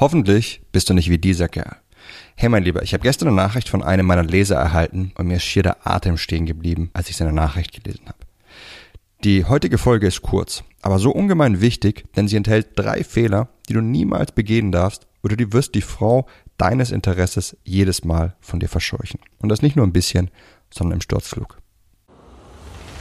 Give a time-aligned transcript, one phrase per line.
[0.00, 1.76] Hoffentlich bist du nicht wie dieser Kerl.
[2.34, 5.36] Hey mein Lieber, ich habe gestern eine Nachricht von einem meiner Leser erhalten und mir
[5.36, 8.16] ist schier der Atem stehen geblieben, als ich seine Nachricht gelesen habe.
[9.24, 13.74] Die heutige Folge ist kurz, aber so ungemein wichtig, denn sie enthält drei Fehler, die
[13.74, 16.26] du niemals begehen darfst oder du wirst die Frau
[16.56, 19.20] deines Interesses jedes Mal von dir verscheuchen.
[19.42, 20.30] Und das nicht nur ein bisschen,
[20.72, 21.59] sondern im Sturzflug.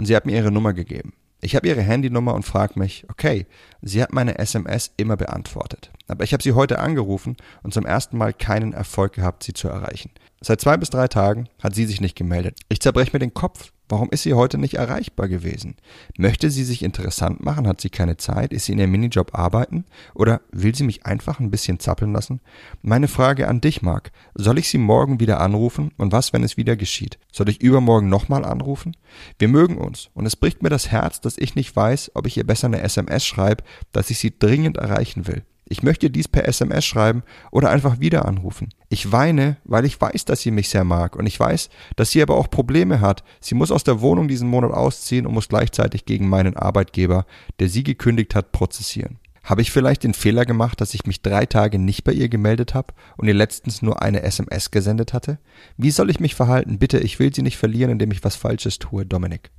[0.00, 1.12] und sie hat mir ihre Nummer gegeben.
[1.42, 3.44] Ich habe ihre Handynummer und frage mich, okay,
[3.82, 5.90] sie hat meine SMS immer beantwortet.
[6.08, 9.68] Aber ich habe sie heute angerufen und zum ersten Mal keinen Erfolg gehabt, sie zu
[9.68, 10.10] erreichen.
[10.40, 12.58] Seit zwei bis drei Tagen hat sie sich nicht gemeldet.
[12.70, 13.72] Ich zerbreche mir den Kopf.
[13.90, 15.74] Warum ist sie heute nicht erreichbar gewesen?
[16.16, 17.66] Möchte sie sich interessant machen?
[17.66, 18.52] Hat sie keine Zeit?
[18.52, 19.84] Ist sie in ihrem Minijob arbeiten?
[20.14, 22.40] Oder will sie mich einfach ein bisschen zappeln lassen?
[22.82, 24.12] Meine Frage an dich, Marc.
[24.34, 25.90] Soll ich sie morgen wieder anrufen?
[25.96, 27.18] Und was, wenn es wieder geschieht?
[27.32, 28.96] Soll ich übermorgen nochmal anrufen?
[29.40, 30.08] Wir mögen uns.
[30.14, 32.82] Und es bricht mir das Herz, dass ich nicht weiß, ob ich ihr besser eine
[32.82, 35.42] SMS schreibe, dass ich sie dringend erreichen will.
[35.72, 38.70] Ich möchte dies per SMS schreiben oder einfach wieder anrufen.
[38.88, 42.20] Ich weine, weil ich weiß, dass sie mich sehr mag und ich weiß, dass sie
[42.22, 43.22] aber auch Probleme hat.
[43.38, 47.24] Sie muss aus der Wohnung diesen Monat ausziehen und muss gleichzeitig gegen meinen Arbeitgeber,
[47.60, 49.20] der sie gekündigt hat, prozessieren.
[49.44, 52.74] Habe ich vielleicht den Fehler gemacht, dass ich mich drei Tage nicht bei ihr gemeldet
[52.74, 55.38] habe und ihr letztens nur eine SMS gesendet hatte?
[55.76, 56.80] Wie soll ich mich verhalten?
[56.80, 59.52] Bitte, ich will sie nicht verlieren, indem ich was Falsches tue, Dominik.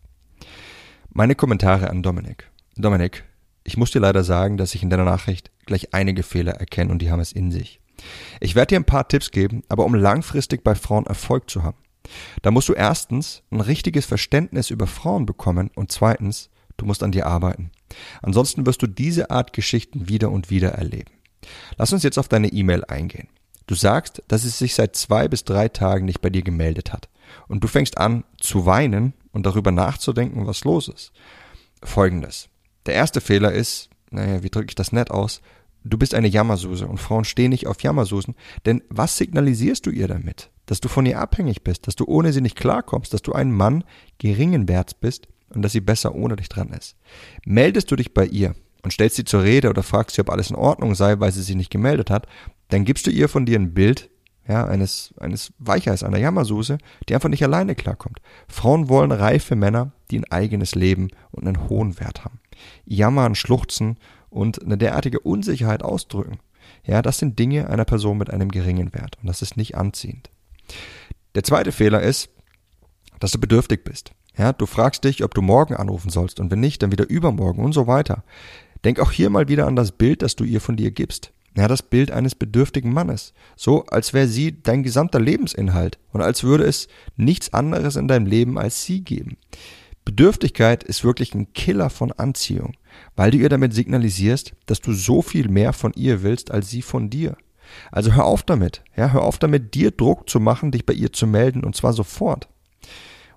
[1.14, 2.52] Meine Kommentare an Dominik.
[2.76, 3.24] Dominik,
[3.64, 7.02] ich muss dir leider sagen, dass ich in deiner Nachricht gleich einige Fehler erkenne und
[7.02, 7.80] die haben es in sich.
[8.42, 11.78] Ich werde dir ein paar Tipps geben, aber um langfristig bei Frauen Erfolg zu haben,
[12.42, 17.12] da musst du erstens ein richtiges Verständnis über Frauen bekommen und zweitens, du musst an
[17.12, 17.72] dir arbeiten.
[18.22, 21.12] Ansonsten wirst du diese Art Geschichten wieder und wieder erleben.
[21.78, 23.30] Lass uns jetzt auf deine E-Mail eingehen.
[23.68, 27.08] Du sagst, dass es sich seit zwei bis drei Tagen nicht bei dir gemeldet hat.
[27.48, 31.14] Und du fängst an zu weinen und darüber nachzudenken, was los ist.
[31.82, 32.50] Folgendes.
[32.86, 35.42] Der erste Fehler ist, naja, wie drücke ich das nett aus?
[35.84, 40.08] Du bist eine Jammersuse und Frauen stehen nicht auf Jammersusen, denn was signalisierst du ihr
[40.08, 40.52] damit?
[40.68, 43.52] Dass du von ihr abhängig bist, dass du ohne sie nicht klarkommst, dass du ein
[43.52, 43.84] Mann
[44.20, 46.96] geringen Werts bist und dass sie besser ohne dich dran ist.
[47.46, 50.50] Meldest du dich bei ihr und stellst sie zur Rede oder fragst sie, ob alles
[50.50, 52.28] in Ordnung sei, weil sie sich nicht gemeldet hat,
[52.70, 54.10] dann gibst du ihr von dir ein Bild,
[54.48, 56.78] ja, eines, eines Weichers, einer Jammersuse,
[57.08, 58.20] die einfach nicht alleine klarkommt.
[58.48, 62.40] Frauen wollen reife Männer, die ein eigenes Leben und einen hohen Wert haben
[62.86, 63.98] jammern, schluchzen
[64.32, 66.40] und eine derartige Unsicherheit ausdrücken.
[66.84, 70.32] Ja, das sind Dinge einer Person mit einem geringen Wert und das ist nicht anziehend.
[71.36, 72.30] Der zweite Fehler ist,
[73.20, 74.12] dass du bedürftig bist.
[74.38, 77.64] Ja, du fragst dich, ob du morgen anrufen sollst und wenn nicht, dann wieder übermorgen
[77.64, 78.24] und so weiter.
[78.84, 81.32] Denk auch hier mal wieder an das Bild, das du ihr von dir gibst.
[81.56, 83.34] Ja, das Bild eines bedürftigen Mannes.
[83.58, 86.88] So, als wäre sie dein gesamter Lebensinhalt und als würde es
[87.18, 89.38] nichts anderes in deinem Leben als sie geben.
[90.06, 92.74] Bedürftigkeit ist wirklich ein Killer von Anziehung,
[93.16, 96.82] weil du ihr damit signalisierst, dass du so viel mehr von ihr willst als sie
[96.82, 97.38] von dir.
[97.92, 101.14] Also hör auf damit, ja, hör auf damit, dir Druck zu machen, dich bei ihr
[101.14, 102.48] zu melden und zwar sofort.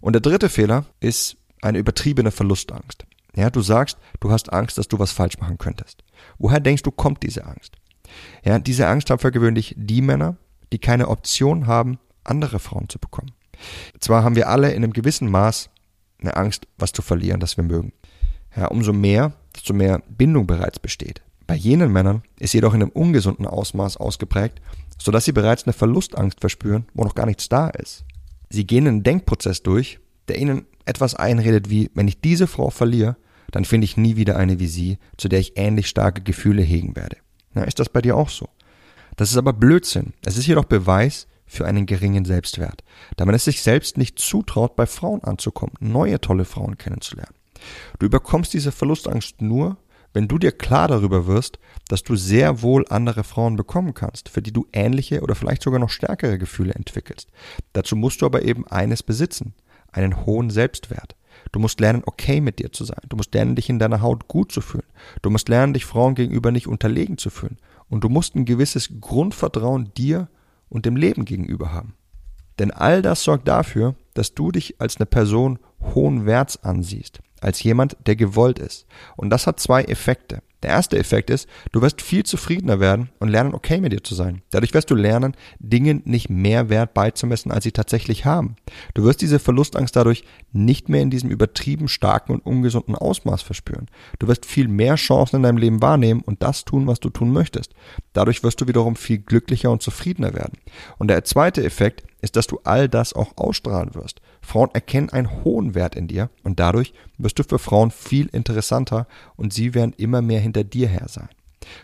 [0.00, 3.06] Und der dritte Fehler ist eine übertriebene Verlustangst.
[3.36, 6.04] Ja, du sagst, du hast Angst, dass du was falsch machen könntest.
[6.38, 7.76] Woher denkst du, kommt diese Angst?
[8.44, 10.36] Ja, diese Angst haben für gewöhnlich die Männer,
[10.72, 13.32] die keine Option haben, andere Frauen zu bekommen.
[13.98, 15.70] Zwar haben wir alle in einem gewissen Maß
[16.20, 17.92] eine Angst, was zu verlieren, das wir mögen.
[18.56, 21.22] Ja, umso mehr, desto mehr Bindung bereits besteht.
[21.46, 24.60] Bei jenen Männern ist jedoch in einem ungesunden Ausmaß ausgeprägt,
[24.98, 28.04] sodass sie bereits eine Verlustangst verspüren, wo noch gar nichts da ist.
[28.48, 33.16] Sie gehen einen Denkprozess durch, der ihnen etwas einredet wie, wenn ich diese Frau verliere,
[33.50, 36.96] dann finde ich nie wieder eine wie sie, zu der ich ähnlich starke Gefühle hegen
[36.96, 37.16] werde.
[37.52, 38.48] Na, ist das bei dir auch so?
[39.16, 40.12] Das ist aber Blödsinn.
[40.24, 42.82] Es ist jedoch Beweis, für einen geringen Selbstwert,
[43.16, 47.34] da man es sich selbst nicht zutraut, bei Frauen anzukommen, neue tolle Frauen kennenzulernen.
[47.98, 49.76] Du überkommst diese Verlustangst nur,
[50.12, 51.58] wenn du dir klar darüber wirst,
[51.88, 55.80] dass du sehr wohl andere Frauen bekommen kannst, für die du ähnliche oder vielleicht sogar
[55.80, 57.30] noch stärkere Gefühle entwickelst.
[57.72, 59.54] Dazu musst du aber eben eines besitzen,
[59.90, 61.16] einen hohen Selbstwert.
[61.50, 63.00] Du musst lernen, okay mit dir zu sein.
[63.08, 64.86] Du musst lernen, dich in deiner Haut gut zu fühlen.
[65.22, 67.58] Du musst lernen, dich Frauen gegenüber nicht unterlegen zu fühlen.
[67.88, 70.28] und du musst ein gewisses Grundvertrauen dir
[70.68, 71.94] und dem Leben gegenüber haben.
[72.58, 77.62] Denn all das sorgt dafür, dass du dich als eine Person hohen Werts ansiehst, als
[77.62, 78.86] jemand, der gewollt ist.
[79.16, 80.42] Und das hat zwei Effekte.
[80.64, 84.14] Der erste Effekt ist, du wirst viel zufriedener werden und lernen, okay mit dir zu
[84.14, 84.40] sein.
[84.50, 88.56] Dadurch wirst du lernen, Dingen nicht mehr Wert beizumessen, als sie tatsächlich haben.
[88.94, 93.90] Du wirst diese Verlustangst dadurch nicht mehr in diesem übertrieben starken und ungesunden Ausmaß verspüren.
[94.18, 97.30] Du wirst viel mehr Chancen in deinem Leben wahrnehmen und das tun, was du tun
[97.30, 97.74] möchtest.
[98.14, 100.58] Dadurch wirst du wiederum viel glücklicher und zufriedener werden.
[100.96, 104.20] Und der zweite Effekt ist, dass du all das auch ausstrahlen wirst.
[104.40, 109.06] Frauen erkennen einen hohen Wert in dir und dadurch wirst du für Frauen viel interessanter
[109.36, 111.28] und sie werden immer mehr hinter dir her sein.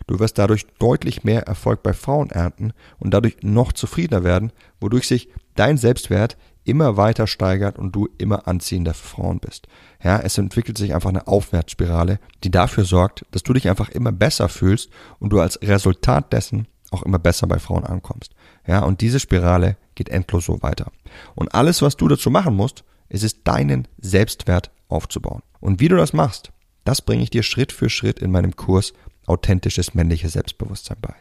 [0.07, 5.07] Du wirst dadurch deutlich mehr Erfolg bei Frauen ernten und dadurch noch zufriedener werden, wodurch
[5.07, 9.67] sich dein Selbstwert immer weiter steigert und du immer anziehender für Frauen bist.
[10.03, 14.13] Ja, es entwickelt sich einfach eine Aufwärtsspirale, die dafür sorgt, dass du dich einfach immer
[14.13, 18.35] besser fühlst und du als Resultat dessen auch immer besser bei Frauen ankommst.
[18.67, 20.91] Ja, und diese Spirale geht endlos so weiter.
[21.35, 25.43] Und alles, was du dazu machen musst, ist es, deinen Selbstwert aufzubauen.
[25.61, 26.53] Und wie du das machst,
[26.85, 28.95] das bringe ich dir Schritt für Schritt in meinem Kurs
[29.27, 31.15] authentisches männliches Selbstbewusstsein bei.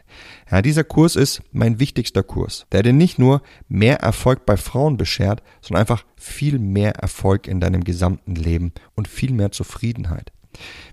[0.50, 4.96] Ja, dieser Kurs ist mein wichtigster Kurs, der dir nicht nur mehr Erfolg bei Frauen
[4.96, 10.32] beschert, sondern einfach viel mehr Erfolg in deinem gesamten Leben und viel mehr Zufriedenheit.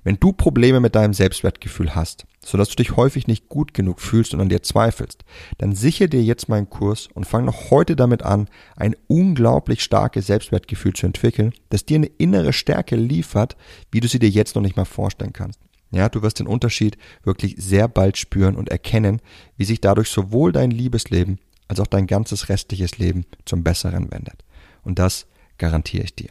[0.04, 4.34] Wenn du Probleme mit deinem Selbstwertgefühl hast, sodass du dich häufig nicht gut genug fühlst
[4.34, 5.26] und an dir zweifelst,
[5.58, 10.28] dann sichere dir jetzt meinen Kurs und fang noch heute damit an, ein unglaublich starkes
[10.28, 13.58] Selbstwertgefühl zu entwickeln, das dir eine innere Stärke liefert,
[13.92, 15.60] wie du sie dir jetzt noch nicht mal vorstellen kannst.
[15.92, 19.22] Ja, du wirst den Unterschied wirklich sehr bald spüren und erkennen,
[19.56, 24.44] wie sich dadurch sowohl dein Liebesleben als auch dein ganzes restliches Leben zum Besseren wendet.
[24.84, 25.28] Und das
[25.58, 26.30] garantiere ich dir.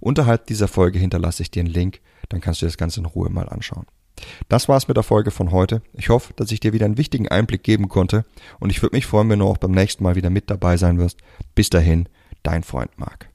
[0.00, 3.30] Unterhalb dieser Folge hinterlasse ich dir einen Link, dann kannst du das Ganze in Ruhe
[3.30, 3.86] mal anschauen.
[4.48, 5.82] Das war's mit der Folge von heute.
[5.92, 8.24] Ich hoffe, dass ich dir wieder einen wichtigen Einblick geben konnte
[8.58, 10.98] und ich würde mich freuen, wenn du auch beim nächsten Mal wieder mit dabei sein
[10.98, 11.18] wirst.
[11.54, 12.08] Bis dahin,
[12.42, 13.28] dein Freund Marc.